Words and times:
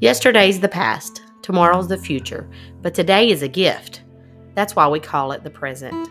Yesterday's 0.00 0.60
the 0.60 0.68
past, 0.68 1.22
tomorrow's 1.40 1.88
the 1.88 1.96
future, 1.96 2.46
but 2.82 2.94
today 2.94 3.30
is 3.30 3.40
a 3.40 3.48
gift. 3.48 4.02
That's 4.54 4.76
why 4.76 4.86
we 4.88 5.00
call 5.00 5.32
it 5.32 5.42
the 5.42 5.48
present. 5.48 6.10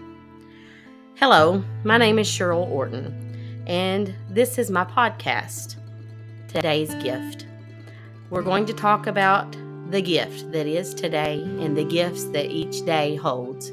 Hello, 1.17 1.63
my 1.83 1.99
name 1.99 2.17
is 2.17 2.27
Cheryl 2.27 2.67
Orton, 2.67 3.63
and 3.67 4.15
this 4.27 4.57
is 4.57 4.71
my 4.71 4.85
podcast, 4.85 5.75
Today's 6.47 6.95
Gift. 6.95 7.45
We're 8.31 8.41
going 8.41 8.65
to 8.65 8.73
talk 8.73 9.05
about 9.05 9.55
the 9.91 10.01
gift 10.01 10.51
that 10.51 10.65
is 10.65 10.95
today 10.95 11.43
and 11.43 11.77
the 11.77 11.85
gifts 11.85 12.23
that 12.29 12.47
each 12.47 12.83
day 12.87 13.15
holds. 13.15 13.71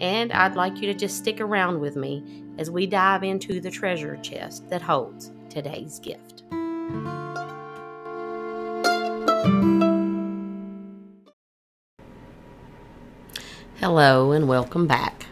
And 0.00 0.32
I'd 0.32 0.56
like 0.56 0.78
you 0.78 0.92
to 0.92 0.98
just 0.98 1.18
stick 1.18 1.40
around 1.40 1.78
with 1.78 1.94
me 1.94 2.42
as 2.58 2.72
we 2.72 2.88
dive 2.88 3.22
into 3.22 3.60
the 3.60 3.70
treasure 3.70 4.16
chest 4.16 4.68
that 4.70 4.82
holds 4.82 5.30
today's 5.48 6.00
gift. 6.00 6.42
Hello 13.80 14.32
and 14.32 14.48
welcome 14.48 14.86
back. 14.86 15.26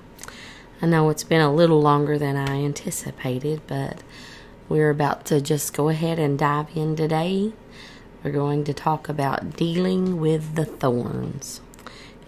I 0.82 0.86
know 0.86 1.08
it's 1.08 1.24
been 1.24 1.40
a 1.40 1.54
little 1.54 1.80
longer 1.80 2.18
than 2.18 2.36
I 2.36 2.62
anticipated, 2.62 3.62
but 3.66 4.02
we're 4.68 4.90
about 4.90 5.24
to 5.26 5.40
just 5.40 5.72
go 5.74 5.88
ahead 5.88 6.18
and 6.18 6.38
dive 6.38 6.66
in 6.76 6.94
today. 6.94 7.54
We're 8.22 8.32
going 8.32 8.64
to 8.64 8.74
talk 8.74 9.08
about 9.08 9.56
dealing 9.56 10.20
with 10.20 10.54
the 10.54 10.66
thorns. 10.66 11.62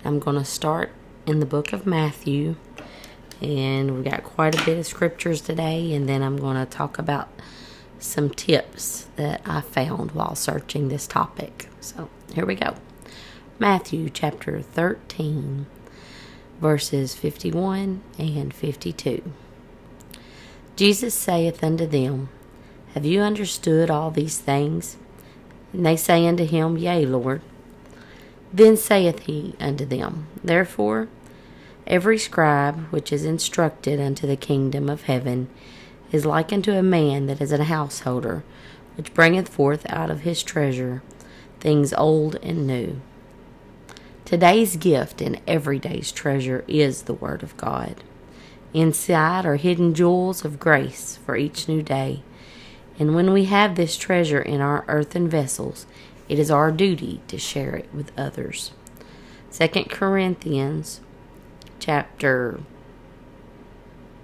I'm 0.05 0.19
going 0.19 0.37
to 0.39 0.45
start 0.45 0.93
in 1.27 1.41
the 1.41 1.47
book 1.47 1.73
of 1.75 1.85
Matthew, 1.85 2.57
and 3.43 3.95
we've 3.95 4.05
got 4.05 4.25
quite 4.25 4.59
a 4.59 4.65
bit 4.65 4.79
of 4.79 4.87
scriptures 4.87 5.41
today, 5.41 5.93
and 5.93 6.09
then 6.09 6.23
I'm 6.23 6.39
going 6.39 6.57
to 6.57 6.65
talk 6.65 6.99
about 6.99 7.29
some 8.05 8.31
tips 8.31 9.07
that 9.17 9.41
I 9.47 9.63
found 9.63 10.13
while 10.13 10.35
searching 10.35 10.89
this 10.89 11.07
topic. 11.07 11.69
So 11.81 12.09
here 12.35 12.45
we 12.45 12.55
go. 12.55 12.75
Matthew 13.59 14.11
chapter 14.11 14.61
13, 14.61 15.67
verses 16.61 17.15
51 17.15 18.03
and 18.19 18.53
52. 18.53 19.33
Jesus 20.77 21.15
saith 21.15 21.65
unto 21.65 21.87
them, 21.87 22.29
Have 22.93 23.07
you 23.07 23.21
understood 23.23 23.91
all 23.91 24.11
these 24.11 24.39
things? 24.39 24.97
And 25.73 25.87
they 25.87 25.97
say 25.97 26.27
unto 26.27 26.45
him, 26.45 26.77
Yea, 26.77 27.07
Lord. 27.07 27.41
Then 28.53 28.77
saith 28.77 29.21
he 29.21 29.55
unto 29.59 29.85
them, 29.87 30.27
Therefore, 30.43 31.09
every 31.87 32.19
scribe 32.19 32.81
which 32.91 33.13
is 33.13 33.25
instructed 33.25 33.99
unto 33.99 34.27
the 34.27 34.37
kingdom 34.37 34.91
of 34.91 35.03
heaven 35.03 35.49
is 36.15 36.25
like 36.25 36.53
unto 36.53 36.71
a 36.71 36.81
man 36.81 37.27
that 37.27 37.41
is 37.41 37.51
a 37.51 37.65
householder, 37.65 38.45
which 38.97 39.13
bringeth 39.15 39.49
forth 39.49 39.85
out 39.91 40.13
of 40.13 40.21
his 40.21 40.45
treasure 40.45 41.03
things 41.59 41.93
old 41.95 42.37
and 42.37 42.69
new. 42.69 43.01
Today's 44.25 44.77
gift 44.77 45.21
and 45.21 45.41
every 45.49 45.81
day's 45.81 46.13
treasure 46.13 46.65
is 46.69 47.03
the 47.03 47.15
Word 47.15 47.43
of 47.43 47.57
God. 47.57 48.05
Inside 48.73 49.45
are 49.45 49.57
hidden 49.57 49.93
jewels 49.93 50.45
of 50.45 50.61
grace 50.61 51.19
for 51.27 51.37
each 51.37 51.67
new 51.67 51.83
day. 51.83 52.23
And 52.97 53.17
when 53.17 53.33
we 53.33 53.47
have 53.47 53.75
this 53.75 53.97
treasure 53.97 54.41
in 54.41 54.61
our 54.61 54.85
earthen 54.87 55.29
vessels, 55.29 55.85
it 56.29 56.39
is 56.39 56.49
our 56.49 56.71
duty 56.71 57.23
to 57.27 57.39
share 57.39 57.75
it 57.75 57.89
with 57.93 58.17
others. 58.17 58.71
2 59.51 59.67
Corinthians 59.89 61.01
chapter 61.81 62.61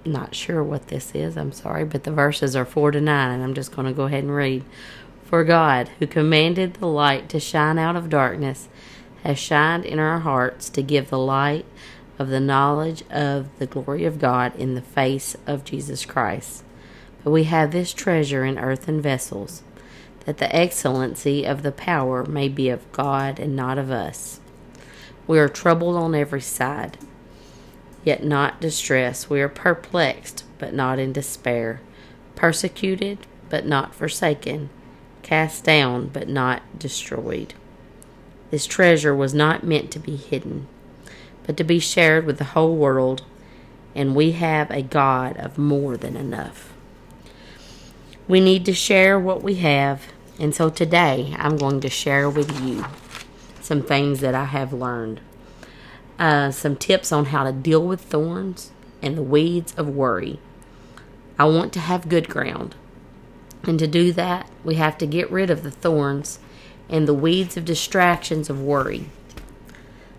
not 0.04 0.34
sure 0.34 0.62
what 0.62 0.88
this 0.88 1.14
is, 1.14 1.36
I'm 1.36 1.52
sorry, 1.52 1.84
but 1.84 2.04
the 2.04 2.10
verses 2.10 2.56
are 2.56 2.64
4 2.64 2.92
to 2.92 3.00
9, 3.00 3.30
and 3.30 3.42
I'm 3.42 3.54
just 3.54 3.74
going 3.74 3.86
to 3.86 3.92
go 3.92 4.04
ahead 4.04 4.24
and 4.24 4.34
read. 4.34 4.64
For 5.24 5.44
God, 5.44 5.88
who 5.98 6.06
commanded 6.06 6.74
the 6.74 6.86
light 6.86 7.28
to 7.28 7.40
shine 7.40 7.78
out 7.78 7.96
of 7.96 8.08
darkness, 8.08 8.68
has 9.22 9.38
shined 9.38 9.84
in 9.84 9.98
our 9.98 10.20
hearts 10.20 10.68
to 10.70 10.82
give 10.82 11.10
the 11.10 11.18
light 11.18 11.66
of 12.18 12.28
the 12.28 12.40
knowledge 12.40 13.02
of 13.10 13.48
the 13.58 13.66
glory 13.66 14.04
of 14.04 14.18
God 14.18 14.54
in 14.56 14.74
the 14.74 14.82
face 14.82 15.36
of 15.46 15.64
Jesus 15.64 16.04
Christ. 16.04 16.64
But 17.22 17.30
we 17.30 17.44
have 17.44 17.70
this 17.70 17.92
treasure 17.92 18.44
in 18.44 18.58
earthen 18.58 19.00
vessels, 19.00 19.62
that 20.26 20.38
the 20.38 20.54
excellency 20.54 21.44
of 21.44 21.62
the 21.62 21.72
power 21.72 22.24
may 22.24 22.48
be 22.48 22.68
of 22.68 22.90
God 22.92 23.38
and 23.38 23.54
not 23.54 23.78
of 23.78 23.90
us. 23.90 24.40
We 25.26 25.38
are 25.38 25.48
troubled 25.48 25.96
on 25.96 26.14
every 26.14 26.40
side 26.40 26.98
yet 28.04 28.24
not 28.24 28.60
distressed. 28.60 29.30
We 29.30 29.40
are 29.40 29.48
perplexed, 29.48 30.44
but 30.58 30.72
not 30.72 30.98
in 30.98 31.12
despair, 31.12 31.80
persecuted, 32.34 33.18
but 33.48 33.66
not 33.66 33.94
forsaken, 33.94 34.70
cast 35.22 35.64
down, 35.64 36.08
but 36.08 36.28
not 36.28 36.62
destroyed. 36.78 37.54
This 38.50 38.66
treasure 38.66 39.14
was 39.14 39.34
not 39.34 39.64
meant 39.64 39.90
to 39.92 39.98
be 39.98 40.16
hidden, 40.16 40.66
but 41.46 41.56
to 41.56 41.64
be 41.64 41.78
shared 41.78 42.26
with 42.26 42.38
the 42.38 42.44
whole 42.44 42.76
world, 42.76 43.22
and 43.94 44.14
we 44.14 44.32
have 44.32 44.70
a 44.70 44.82
God 44.82 45.36
of 45.36 45.58
more 45.58 45.96
than 45.96 46.16
enough. 46.16 46.72
We 48.26 48.40
need 48.40 48.64
to 48.66 48.72
share 48.72 49.18
what 49.18 49.42
we 49.42 49.56
have, 49.56 50.06
and 50.38 50.54
so 50.54 50.70
today 50.70 51.34
I'm 51.38 51.56
going 51.56 51.80
to 51.80 51.90
share 51.90 52.30
with 52.30 52.60
you 52.60 52.84
some 53.60 53.82
things 53.82 54.20
that 54.20 54.34
I 54.34 54.46
have 54.46 54.72
learned 54.72 55.20
uh, 56.20 56.50
some 56.50 56.76
tips 56.76 57.10
on 57.10 57.26
how 57.26 57.44
to 57.44 57.52
deal 57.52 57.84
with 57.84 58.02
thorns 58.02 58.70
and 59.00 59.16
the 59.16 59.22
weeds 59.22 59.74
of 59.76 59.88
worry. 59.88 60.38
I 61.38 61.44
want 61.44 61.72
to 61.72 61.80
have 61.80 62.10
good 62.10 62.28
ground. 62.28 62.74
And 63.62 63.78
to 63.78 63.86
do 63.86 64.12
that, 64.12 64.48
we 64.62 64.74
have 64.74 64.98
to 64.98 65.06
get 65.06 65.30
rid 65.30 65.50
of 65.50 65.62
the 65.62 65.70
thorns 65.70 66.38
and 66.90 67.08
the 67.08 67.14
weeds 67.14 67.56
of 67.56 67.64
distractions 67.64 68.50
of 68.50 68.60
worry. 68.60 69.06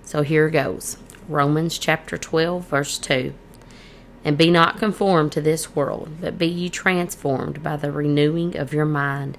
So 0.04 0.24
here 0.24 0.50
goes 0.50 0.98
Romans 1.28 1.78
chapter 1.78 2.18
12, 2.18 2.66
verse 2.66 2.98
2. 2.98 3.34
And 4.24 4.38
be 4.38 4.50
not 4.50 4.80
conformed 4.80 5.32
to 5.34 5.42
this 5.42 5.76
world, 5.76 6.18
but 6.20 6.38
be 6.38 6.48
ye 6.48 6.70
transformed 6.70 7.62
by 7.62 7.76
the 7.76 7.92
renewing 7.92 8.58
of 8.58 8.74
your 8.74 8.86
mind, 8.86 9.38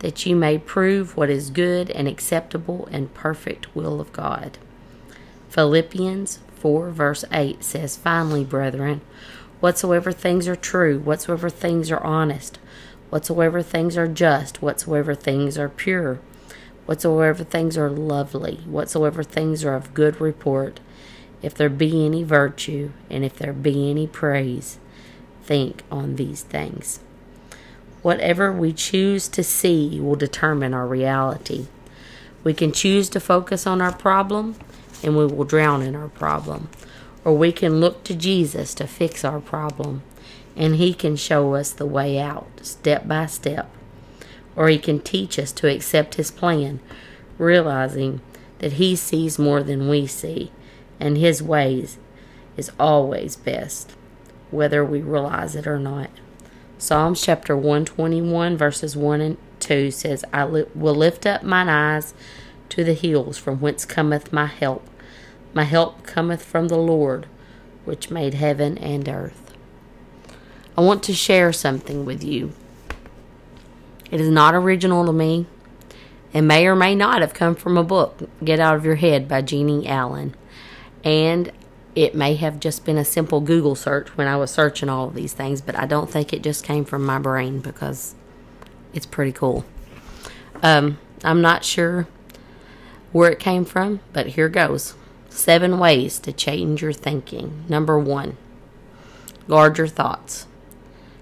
that 0.00 0.24
ye 0.24 0.34
may 0.34 0.58
prove 0.58 1.16
what 1.16 1.30
is 1.30 1.50
good 1.50 1.90
and 1.90 2.06
acceptable 2.08 2.88
and 2.90 3.12
perfect 3.14 3.74
will 3.74 4.00
of 4.00 4.12
God. 4.12 4.58
Philippians 5.54 6.40
4, 6.56 6.90
verse 6.90 7.24
8 7.30 7.62
says, 7.62 7.96
Finally, 7.96 8.42
brethren, 8.42 9.02
whatsoever 9.60 10.10
things 10.10 10.48
are 10.48 10.56
true, 10.56 10.98
whatsoever 10.98 11.48
things 11.48 11.92
are 11.92 12.02
honest, 12.02 12.58
whatsoever 13.08 13.62
things 13.62 13.96
are 13.96 14.08
just, 14.08 14.60
whatsoever 14.60 15.14
things 15.14 15.56
are 15.56 15.68
pure, 15.68 16.18
whatsoever 16.86 17.44
things 17.44 17.78
are 17.78 17.88
lovely, 17.88 18.62
whatsoever 18.66 19.22
things 19.22 19.64
are 19.64 19.76
of 19.76 19.94
good 19.94 20.20
report, 20.20 20.80
if 21.40 21.54
there 21.54 21.68
be 21.68 22.04
any 22.04 22.24
virtue, 22.24 22.90
and 23.08 23.24
if 23.24 23.36
there 23.36 23.52
be 23.52 23.88
any 23.88 24.08
praise, 24.08 24.78
think 25.44 25.84
on 25.88 26.16
these 26.16 26.42
things. 26.42 26.98
Whatever 28.02 28.50
we 28.50 28.72
choose 28.72 29.28
to 29.28 29.44
see 29.44 30.00
will 30.00 30.16
determine 30.16 30.74
our 30.74 30.88
reality. 30.88 31.68
We 32.42 32.54
can 32.54 32.72
choose 32.72 33.08
to 33.10 33.20
focus 33.20 33.68
on 33.68 33.80
our 33.80 33.94
problem 33.94 34.56
and 35.04 35.16
we 35.16 35.26
will 35.26 35.44
drown 35.44 35.82
in 35.82 35.94
our 35.94 36.08
problem. 36.08 36.68
Or 37.24 37.36
we 37.36 37.52
can 37.52 37.80
look 37.80 38.04
to 38.04 38.14
Jesus 38.14 38.74
to 38.74 38.86
fix 38.86 39.24
our 39.24 39.40
problem, 39.40 40.02
and 40.56 40.76
He 40.76 40.94
can 40.94 41.16
show 41.16 41.54
us 41.54 41.70
the 41.70 41.86
way 41.86 42.18
out 42.18 42.48
step 42.62 43.06
by 43.06 43.26
step. 43.26 43.70
Or 44.56 44.68
He 44.68 44.78
can 44.78 45.00
teach 45.00 45.38
us 45.38 45.52
to 45.52 45.68
accept 45.68 46.14
His 46.14 46.30
plan, 46.30 46.80
realizing 47.38 48.20
that 48.58 48.74
He 48.74 48.96
sees 48.96 49.38
more 49.38 49.62
than 49.62 49.88
we 49.88 50.06
see, 50.06 50.50
and 50.98 51.16
His 51.16 51.42
ways 51.42 51.98
is 52.56 52.70
always 52.78 53.36
best, 53.36 53.94
whether 54.50 54.84
we 54.84 55.00
realize 55.00 55.56
it 55.56 55.66
or 55.66 55.78
not. 55.78 56.10
Psalms 56.78 57.22
chapter 57.22 57.56
121, 57.56 58.56
verses 58.56 58.96
1 58.96 59.20
and 59.20 59.36
2 59.60 59.90
says, 59.90 60.24
I 60.32 60.44
li- 60.44 60.66
will 60.74 60.94
lift 60.94 61.24
up 61.24 61.42
mine 61.42 61.68
eyes 61.68 62.14
to 62.68 62.84
the 62.84 62.92
hills 62.92 63.38
from 63.38 63.60
whence 63.60 63.84
cometh 63.84 64.32
my 64.32 64.46
help. 64.46 64.86
My 65.54 65.64
help 65.64 66.02
cometh 66.02 66.42
from 66.42 66.68
the 66.68 66.76
Lord, 66.76 67.26
which 67.84 68.10
made 68.10 68.34
heaven 68.34 68.76
and 68.78 69.08
earth. 69.08 69.54
I 70.76 70.80
want 70.80 71.02
to 71.04 71.14
share 71.14 71.52
something 71.52 72.04
with 72.04 72.24
you. 72.24 72.52
It 74.10 74.20
is 74.20 74.28
not 74.28 74.54
original 74.54 75.06
to 75.06 75.12
me 75.12 75.46
and 76.34 76.48
may 76.48 76.66
or 76.66 76.74
may 76.74 76.96
not 76.96 77.20
have 77.20 77.32
come 77.32 77.54
from 77.54 77.78
a 77.78 77.84
book, 77.84 78.28
Get 78.42 78.58
Out 78.58 78.74
of 78.74 78.84
Your 78.84 78.96
Head 78.96 79.28
by 79.28 79.40
Jennie 79.40 79.86
Allen. 79.86 80.34
And 81.04 81.52
it 81.94 82.16
may 82.16 82.34
have 82.34 82.58
just 82.58 82.84
been 82.84 82.98
a 82.98 83.04
simple 83.04 83.40
Google 83.40 83.76
search 83.76 84.16
when 84.16 84.26
I 84.26 84.36
was 84.36 84.50
searching 84.50 84.88
all 84.88 85.06
of 85.06 85.14
these 85.14 85.32
things, 85.32 85.60
but 85.60 85.78
I 85.78 85.86
don't 85.86 86.10
think 86.10 86.32
it 86.32 86.42
just 86.42 86.64
came 86.64 86.84
from 86.84 87.06
my 87.06 87.20
brain 87.20 87.60
because 87.60 88.16
it's 88.92 89.06
pretty 89.06 89.30
cool. 89.30 89.64
Um, 90.60 90.98
I'm 91.22 91.40
not 91.40 91.64
sure 91.64 92.08
where 93.12 93.30
it 93.30 93.38
came 93.38 93.64
from, 93.64 94.00
but 94.12 94.28
here 94.28 94.48
goes. 94.48 94.94
Seven 95.34 95.80
ways 95.80 96.20
to 96.20 96.32
change 96.32 96.80
your 96.80 96.92
thinking. 96.92 97.64
Number 97.68 97.98
one, 97.98 98.36
guard 99.48 99.78
your 99.78 99.88
thoughts. 99.88 100.46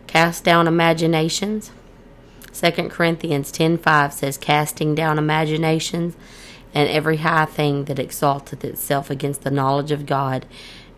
Cast 0.06 0.44
down 0.44 0.68
imaginations. 0.68 1.70
2 2.52 2.90
Corinthians 2.90 3.50
10:5 3.50 4.12
says 4.12 4.36
casting 4.36 4.94
down 4.94 5.18
imaginations 5.18 6.14
and 6.74 6.90
every 6.90 7.16
high 7.16 7.46
thing 7.46 7.86
that 7.86 7.98
exalteth 7.98 8.62
itself 8.66 9.08
against 9.08 9.44
the 9.44 9.50
knowledge 9.50 9.90
of 9.90 10.04
God 10.04 10.44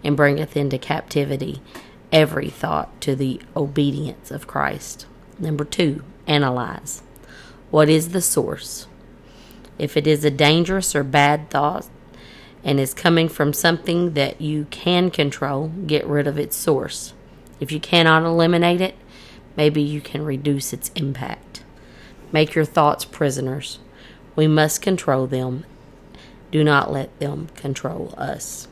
and 0.02 0.16
bringeth 0.16 0.56
into 0.56 0.76
captivity 0.76 1.62
every 2.10 2.50
thought 2.50 3.00
to 3.02 3.14
the 3.14 3.40
obedience 3.56 4.32
of 4.32 4.48
Christ. 4.48 5.06
Number 5.38 5.64
2, 5.64 6.02
analyze. 6.26 7.04
What 7.70 7.88
is 7.88 8.08
the 8.08 8.20
source? 8.20 8.88
If 9.78 9.96
it 9.96 10.08
is 10.08 10.24
a 10.24 10.32
dangerous 10.32 10.96
or 10.96 11.04
bad 11.04 11.48
thought 11.48 11.86
and 12.64 12.80
is 12.80 12.94
coming 12.94 13.28
from 13.28 13.52
something 13.52 14.14
that 14.14 14.40
you 14.40 14.66
can 14.70 15.10
control, 15.10 15.68
get 15.86 16.06
rid 16.06 16.26
of 16.26 16.38
its 16.38 16.56
source. 16.56 17.12
If 17.60 17.70
you 17.70 17.78
cannot 17.78 18.24
eliminate 18.24 18.80
it, 18.80 18.96
maybe 19.56 19.82
you 19.82 20.00
can 20.00 20.24
reduce 20.24 20.72
its 20.72 20.90
impact. 20.94 21.62
Make 22.32 22.54
your 22.54 22.64
thoughts 22.64 23.04
prisoners. 23.04 23.78
We 24.34 24.48
must 24.48 24.82
control 24.82 25.26
them. 25.26 25.64
Do 26.50 26.64
not 26.64 26.90
let 26.90 27.16
them 27.20 27.48
control 27.54 28.14
us. 28.16 28.66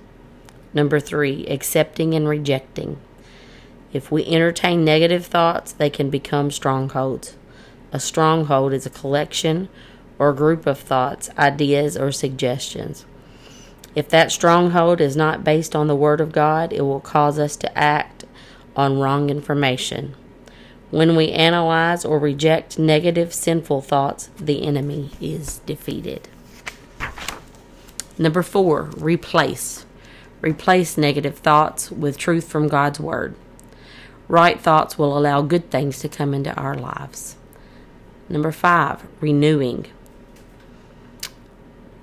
Number 0.74 0.98
three, 0.98 1.46
accepting 1.46 2.14
and 2.14 2.26
rejecting. 2.26 2.98
If 3.92 4.10
we 4.10 4.24
entertain 4.24 4.84
negative 4.84 5.26
thoughts, 5.26 5.72
they 5.72 5.90
can 5.90 6.08
become 6.08 6.50
strongholds. 6.50 7.36
A 7.92 8.00
stronghold 8.00 8.72
is 8.72 8.86
a 8.86 8.90
collection 8.90 9.68
or 10.18 10.32
group 10.32 10.66
of 10.66 10.78
thoughts, 10.78 11.28
ideas, 11.36 11.96
or 11.96 12.10
suggestions. 12.10 13.04
If 13.94 14.08
that 14.08 14.32
stronghold 14.32 15.00
is 15.00 15.16
not 15.16 15.44
based 15.44 15.76
on 15.76 15.86
the 15.86 15.96
Word 15.96 16.20
of 16.20 16.32
God, 16.32 16.72
it 16.72 16.82
will 16.82 17.00
cause 17.00 17.38
us 17.38 17.56
to 17.56 17.78
act 17.78 18.24
on 18.74 18.98
wrong 18.98 19.28
information. 19.28 20.14
When 20.90 21.16
we 21.16 21.30
analyze 21.30 22.04
or 22.04 22.18
reject 22.18 22.78
negative, 22.78 23.32
sinful 23.32 23.82
thoughts, 23.82 24.30
the 24.38 24.62
enemy 24.62 25.10
is 25.20 25.58
defeated. 25.60 26.28
Number 28.18 28.42
four, 28.42 28.90
replace. 28.96 29.86
Replace 30.40 30.98
negative 30.98 31.38
thoughts 31.38 31.90
with 31.90 32.18
truth 32.18 32.48
from 32.48 32.68
God's 32.68 33.00
Word. 33.00 33.34
Right 34.28 34.60
thoughts 34.60 34.98
will 34.98 35.16
allow 35.16 35.42
good 35.42 35.70
things 35.70 35.98
to 36.00 36.08
come 36.08 36.32
into 36.34 36.54
our 36.54 36.74
lives. 36.74 37.36
Number 38.28 38.52
five, 38.52 39.06
renewing. 39.20 39.86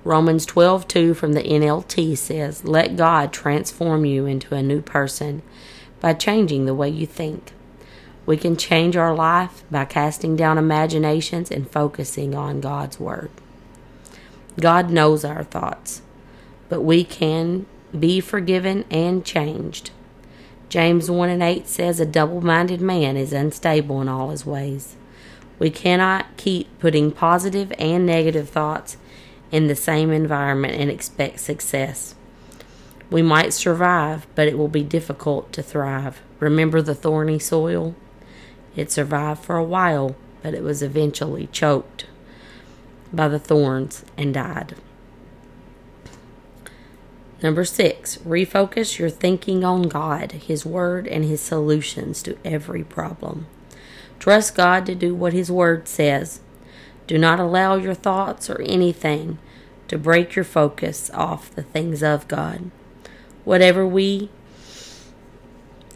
Romans 0.02 0.46
12:2 0.46 1.14
from 1.14 1.34
the 1.34 1.42
NLT 1.42 2.14
says, 2.16 2.64
"Let 2.64 2.96
God 2.96 3.32
transform 3.32 4.04
you 4.04 4.24
into 4.24 4.54
a 4.54 4.62
new 4.62 4.80
person 4.80 5.42
by 6.00 6.14
changing 6.14 6.64
the 6.64 6.74
way 6.74 6.88
you 6.88 7.06
think." 7.06 7.52
We 8.24 8.36
can 8.36 8.56
change 8.56 8.96
our 8.96 9.14
life 9.14 9.64
by 9.70 9.84
casting 9.84 10.36
down 10.36 10.56
imaginations 10.56 11.50
and 11.50 11.70
focusing 11.70 12.34
on 12.34 12.60
God's 12.60 13.00
word. 13.00 13.30
God 14.58 14.90
knows 14.90 15.24
our 15.24 15.44
thoughts, 15.44 16.02
but 16.68 16.82
we 16.82 17.04
can 17.04 17.66
be 17.98 18.20
forgiven 18.20 18.84
and 18.90 19.24
changed. 19.24 19.90
James 20.68 21.10
1 21.10 21.28
and 21.28 21.42
8 21.42 21.66
says, 21.66 21.98
A 21.98 22.06
double 22.06 22.40
minded 22.40 22.80
man 22.80 23.16
is 23.16 23.32
unstable 23.32 24.00
in 24.00 24.08
all 24.08 24.30
his 24.30 24.46
ways. 24.46 24.96
We 25.58 25.70
cannot 25.70 26.36
keep 26.36 26.66
putting 26.78 27.10
positive 27.10 27.72
and 27.78 28.06
negative 28.06 28.48
thoughts 28.48 28.96
in 29.50 29.66
the 29.66 29.76
same 29.76 30.10
environment 30.10 30.74
and 30.74 30.90
expect 30.90 31.40
success. 31.40 32.14
We 33.10 33.22
might 33.22 33.52
survive, 33.52 34.26
but 34.34 34.46
it 34.46 34.56
will 34.56 34.68
be 34.68 34.84
difficult 34.84 35.52
to 35.52 35.62
thrive. 35.62 36.20
Remember 36.38 36.80
the 36.80 36.94
thorny 36.94 37.38
soil? 37.38 37.94
It 38.76 38.92
survived 38.92 39.42
for 39.42 39.56
a 39.56 39.64
while, 39.64 40.14
but 40.42 40.54
it 40.54 40.62
was 40.62 40.82
eventually 40.82 41.48
choked 41.48 42.06
by 43.12 43.28
the 43.28 43.40
thorns 43.40 44.04
and 44.16 44.32
died. 44.32 44.76
Number 47.42 47.64
six, 47.64 48.18
refocus 48.18 48.98
your 48.98 49.10
thinking 49.10 49.64
on 49.64 49.82
God, 49.82 50.32
His 50.32 50.66
Word, 50.66 51.08
and 51.08 51.24
His 51.24 51.40
solutions 51.40 52.22
to 52.22 52.36
every 52.44 52.84
problem. 52.84 53.46
Trust 54.18 54.54
God 54.54 54.84
to 54.86 54.94
do 54.94 55.14
what 55.14 55.32
His 55.32 55.50
Word 55.50 55.88
says. 55.88 56.40
Do 57.10 57.18
not 57.18 57.40
allow 57.40 57.74
your 57.74 57.94
thoughts 57.94 58.48
or 58.48 58.62
anything 58.62 59.38
to 59.88 59.98
break 59.98 60.36
your 60.36 60.44
focus 60.44 61.10
off 61.12 61.52
the 61.52 61.64
things 61.64 62.04
of 62.04 62.28
God. 62.28 62.70
Whatever 63.44 63.84
we 63.84 64.30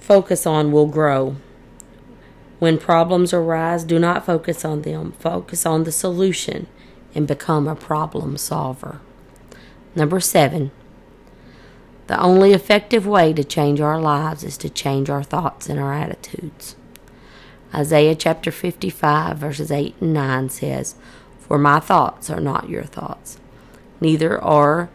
focus 0.00 0.44
on 0.44 0.72
will 0.72 0.88
grow. 0.88 1.36
When 2.58 2.78
problems 2.78 3.32
arise, 3.32 3.84
do 3.84 4.00
not 4.00 4.26
focus 4.26 4.64
on 4.64 4.82
them. 4.82 5.12
Focus 5.20 5.64
on 5.64 5.84
the 5.84 5.92
solution 5.92 6.66
and 7.14 7.28
become 7.28 7.68
a 7.68 7.76
problem 7.76 8.36
solver. 8.36 9.00
Number 9.94 10.18
seven, 10.18 10.72
the 12.08 12.20
only 12.20 12.52
effective 12.52 13.06
way 13.06 13.32
to 13.34 13.44
change 13.44 13.80
our 13.80 14.00
lives 14.00 14.42
is 14.42 14.58
to 14.58 14.68
change 14.68 15.08
our 15.08 15.22
thoughts 15.22 15.68
and 15.68 15.78
our 15.78 15.94
attitudes. 15.94 16.74
Isaiah 17.74 18.14
chapter 18.14 18.52
55, 18.52 19.36
verses 19.36 19.72
8 19.72 19.96
and 20.00 20.14
9 20.14 20.48
says, 20.48 20.94
For 21.40 21.58
my 21.58 21.80
thoughts 21.80 22.30
are 22.30 22.40
not 22.40 22.68
your 22.68 22.84
thoughts, 22.84 23.38
neither 24.00 24.40
are 24.42 24.90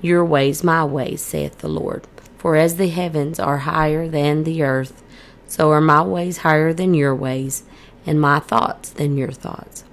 your 0.00 0.24
ways 0.24 0.64
my 0.64 0.84
ways, 0.84 1.20
saith 1.20 1.58
the 1.58 1.68
Lord. 1.68 2.06
For 2.38 2.56
as 2.56 2.76
the 2.76 2.88
heavens 2.88 3.38
are 3.38 3.58
higher 3.58 4.08
than 4.08 4.44
the 4.44 4.62
earth, 4.62 5.02
so 5.46 5.70
are 5.70 5.80
my 5.80 6.02
ways 6.02 6.38
higher 6.38 6.72
than 6.72 6.94
your 6.94 7.14
ways, 7.14 7.64
and 8.06 8.20
my 8.20 8.38
thoughts 8.38 8.90
than 8.90 9.18
your 9.18 9.32
thoughts. 9.32 9.84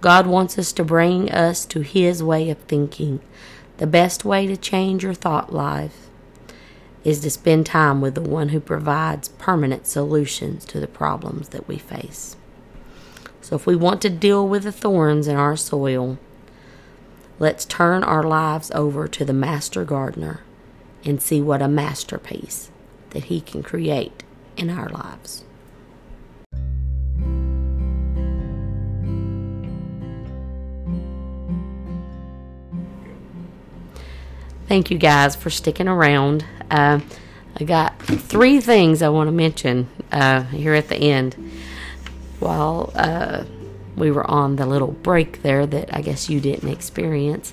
God 0.00 0.26
wants 0.26 0.58
us 0.58 0.72
to 0.74 0.84
bring 0.84 1.32
us 1.32 1.64
to 1.66 1.80
His 1.80 2.22
way 2.22 2.50
of 2.50 2.58
thinking 2.58 3.20
the 3.78 3.86
best 3.86 4.24
way 4.24 4.46
to 4.46 4.56
change 4.56 5.02
your 5.02 5.14
thought 5.14 5.52
life 5.52 6.09
is 7.04 7.20
to 7.20 7.30
spend 7.30 7.66
time 7.66 8.00
with 8.00 8.14
the 8.14 8.20
one 8.20 8.50
who 8.50 8.60
provides 8.60 9.28
permanent 9.28 9.86
solutions 9.86 10.64
to 10.66 10.80
the 10.80 10.86
problems 10.86 11.50
that 11.50 11.66
we 11.66 11.78
face. 11.78 12.36
So, 13.40 13.56
if 13.56 13.66
we 13.66 13.74
want 13.74 14.02
to 14.02 14.10
deal 14.10 14.46
with 14.46 14.64
the 14.64 14.72
thorns 14.72 15.26
in 15.26 15.36
our 15.36 15.56
soil, 15.56 16.18
let's 17.38 17.64
turn 17.64 18.04
our 18.04 18.22
lives 18.22 18.70
over 18.74 19.08
to 19.08 19.24
the 19.24 19.32
Master 19.32 19.84
Gardener 19.84 20.42
and 21.04 21.22
see 21.22 21.40
what 21.40 21.62
a 21.62 21.68
masterpiece 21.68 22.70
that 23.10 23.24
He 23.24 23.40
can 23.40 23.62
create 23.62 24.22
in 24.56 24.68
our 24.70 24.88
lives. 24.90 25.44
Thank 34.70 34.92
you 34.92 34.98
guys 34.98 35.34
for 35.34 35.50
sticking 35.50 35.88
around. 35.88 36.44
Uh, 36.70 37.00
I 37.56 37.64
got 37.64 38.00
three 38.00 38.60
things 38.60 39.02
I 39.02 39.08
want 39.08 39.26
to 39.26 39.32
mention 39.32 39.88
uh, 40.12 40.44
here 40.44 40.74
at 40.74 40.86
the 40.86 40.94
end. 40.94 41.34
While 42.38 42.92
uh, 42.94 43.46
we 43.96 44.12
were 44.12 44.24
on 44.30 44.54
the 44.54 44.66
little 44.66 44.92
break 44.92 45.42
there 45.42 45.66
that 45.66 45.92
I 45.92 46.02
guess 46.02 46.30
you 46.30 46.40
didn't 46.40 46.68
experience, 46.68 47.52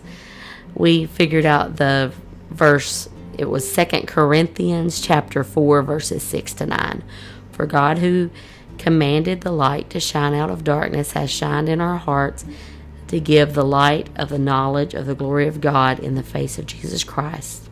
we 0.76 1.08
figured 1.08 1.44
out 1.44 1.78
the 1.78 2.14
verse. 2.52 3.10
It 3.36 3.46
was 3.46 3.68
Second 3.68 4.08
Corinthians 4.08 5.02
chapter 5.02 5.44
4, 5.44 5.82
verses 5.82 6.22
6 6.22 6.54
to 6.54 6.68
9. 6.68 7.04
For 7.52 7.66
God, 7.66 7.98
who 7.98 8.30
commanded 8.78 9.42
the 9.42 9.52
light 9.52 9.90
to 9.90 10.00
shine 10.00 10.36
out 10.36 10.52
of 10.52 10.64
darkness, 10.64 11.14
has 11.14 11.32
shined 11.32 11.68
in 11.68 11.82
our 11.82 11.98
hearts 11.98 12.46
to 13.08 13.20
give 13.20 13.54
the 13.54 13.66
light 13.66 14.10
of 14.16 14.30
the 14.30 14.40
knowledge 14.40 14.94
of 14.94 15.06
the 15.06 15.16
glory 15.16 15.48
of 15.48 15.62
God 15.62 16.00
in 16.00 16.16
the 16.16 16.24
face 16.24 16.58
of 16.58 16.66
Jesus 16.66 17.04
Christ. 17.04 17.70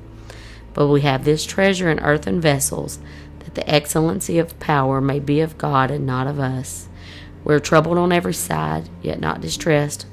But 0.73 0.87
we 0.87 1.01
have 1.01 1.25
this 1.25 1.45
treasure 1.45 1.89
in 1.89 1.99
earthen 1.99 2.41
vessels, 2.41 2.99
that 3.39 3.55
the 3.55 3.69
excellency 3.69 4.39
of 4.39 4.59
power 4.59 4.99
may 4.99 5.19
be 5.19 5.39
of 5.39 5.57
God 5.57 5.91
and 5.91 6.05
not 6.05 6.27
of 6.27 6.39
us. 6.39 6.87
We 7.43 7.53
are 7.53 7.59
troubled 7.59 7.97
on 7.97 8.11
every 8.11 8.33
side, 8.33 8.89
yet 9.01 9.19
not 9.19 9.41
distressed. 9.41 10.05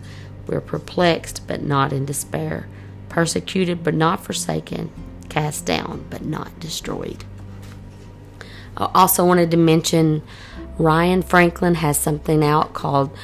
We 0.46 0.54
are 0.54 0.60
perplexed, 0.60 1.46
but 1.46 1.62
not 1.62 1.92
in 1.92 2.04
despair. 2.04 2.68
Persecuted, 3.08 3.82
but 3.82 3.94
not 3.94 4.24
forsaken. 4.24 4.92
Cast 5.28 5.64
down, 5.64 6.04
but 6.10 6.24
not 6.24 6.60
destroyed. 6.60 7.24
I 8.76 8.90
also 8.94 9.24
wanted 9.24 9.50
to 9.52 9.56
mention 9.56 10.22
Ryan 10.78 11.22
Franklin 11.22 11.76
has 11.76 11.98
something 11.98 12.44
out 12.44 12.74
called 12.74 13.16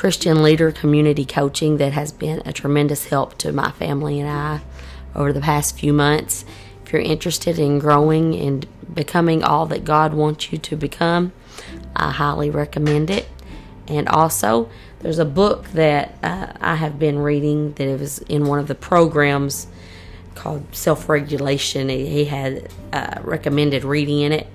Christian 0.00 0.42
Leader 0.42 0.72
Community 0.72 1.26
Coaching 1.26 1.76
that 1.76 1.92
has 1.92 2.10
been 2.10 2.40
a 2.46 2.54
tremendous 2.54 3.08
help 3.08 3.36
to 3.36 3.52
my 3.52 3.70
family 3.70 4.18
and 4.18 4.30
I 4.30 4.62
over 5.14 5.30
the 5.30 5.42
past 5.42 5.78
few 5.78 5.92
months. 5.92 6.46
If 6.82 6.90
you're 6.90 7.02
interested 7.02 7.58
in 7.58 7.78
growing 7.78 8.34
and 8.34 8.66
becoming 8.94 9.44
all 9.44 9.66
that 9.66 9.84
God 9.84 10.14
wants 10.14 10.50
you 10.50 10.56
to 10.56 10.74
become, 10.74 11.34
I 11.94 12.12
highly 12.12 12.48
recommend 12.48 13.10
it. 13.10 13.28
And 13.88 14.08
also, 14.08 14.70
there's 15.00 15.18
a 15.18 15.26
book 15.26 15.68
that 15.72 16.16
uh, 16.22 16.54
I 16.62 16.76
have 16.76 16.98
been 16.98 17.18
reading 17.18 17.74
that 17.74 18.00
was 18.00 18.20
in 18.20 18.46
one 18.46 18.58
of 18.58 18.68
the 18.68 18.74
programs 18.74 19.66
called 20.34 20.74
Self 20.74 21.10
Regulation. 21.10 21.90
He 21.90 22.24
had 22.24 22.70
uh, 22.94 23.20
recommended 23.20 23.84
reading 23.84 24.20
in 24.20 24.32
it. 24.32 24.46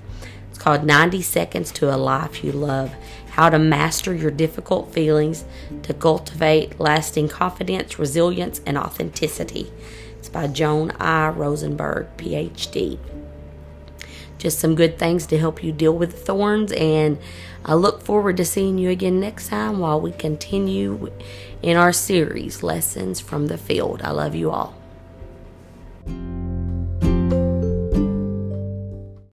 It's 0.49 0.57
called 0.57 0.83
90 0.83 1.21
Seconds 1.21 1.71
to 1.73 1.93
a 1.93 1.97
Life 1.97 2.43
You 2.43 2.51
Love 2.51 2.95
How 3.35 3.49
to 3.49 3.59
Master 3.59 4.15
Your 4.15 4.31
Difficult 4.31 4.93
Feelings 4.93 5.43
to 5.83 5.93
Cultivate 5.93 6.79
Lasting 6.79 7.27
Confidence, 7.27 7.99
Resilience, 7.99 8.61
and 8.65 8.77
Authenticity. 8.77 9.73
It's 10.17 10.29
by 10.29 10.47
Joan 10.47 10.91
I. 11.01 11.27
Rosenberg, 11.27 12.07
PhD. 12.15 12.97
Just 14.37 14.59
some 14.59 14.73
good 14.73 14.97
things 14.97 15.27
to 15.27 15.37
help 15.37 15.61
you 15.61 15.73
deal 15.73 15.93
with 15.93 16.25
thorns, 16.25 16.71
and 16.71 17.17
I 17.65 17.73
look 17.73 18.01
forward 18.03 18.37
to 18.37 18.45
seeing 18.45 18.77
you 18.77 18.89
again 18.89 19.19
next 19.19 19.49
time 19.49 19.79
while 19.79 19.99
we 19.99 20.13
continue 20.13 21.11
in 21.61 21.75
our 21.75 21.91
series, 21.91 22.63
Lessons 22.63 23.19
from 23.19 23.47
the 23.47 23.57
Field. 23.57 24.01
I 24.01 24.11
love 24.11 24.33
you 24.33 24.49
all. 24.49 24.75